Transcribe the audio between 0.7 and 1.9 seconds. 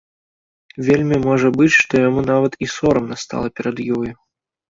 Вельмі можа быць,